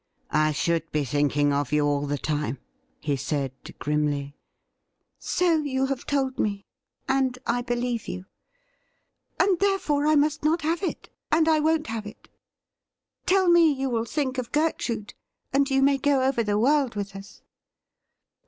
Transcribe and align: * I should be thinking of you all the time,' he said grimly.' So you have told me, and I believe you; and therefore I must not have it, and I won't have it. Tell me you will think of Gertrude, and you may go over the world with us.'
* 0.25 0.31
I 0.47 0.51
should 0.51 0.91
be 0.91 1.05
thinking 1.05 1.53
of 1.53 1.71
you 1.71 1.85
all 1.85 2.07
the 2.07 2.17
time,' 2.17 2.57
he 2.99 3.15
said 3.15 3.51
grimly.' 3.77 4.35
So 5.19 5.57
you 5.59 5.85
have 5.85 6.07
told 6.07 6.39
me, 6.39 6.65
and 7.07 7.37
I 7.45 7.61
believe 7.61 8.07
you; 8.07 8.25
and 9.39 9.59
therefore 9.59 10.07
I 10.07 10.15
must 10.15 10.43
not 10.43 10.63
have 10.63 10.81
it, 10.81 11.11
and 11.31 11.47
I 11.47 11.59
won't 11.59 11.85
have 11.85 12.07
it. 12.07 12.29
Tell 13.27 13.47
me 13.47 13.71
you 13.71 13.91
will 13.91 14.05
think 14.05 14.39
of 14.39 14.51
Gertrude, 14.51 15.13
and 15.53 15.69
you 15.69 15.83
may 15.83 15.99
go 15.99 16.23
over 16.23 16.41
the 16.41 16.57
world 16.57 16.95
with 16.95 17.15
us.' 17.15 17.43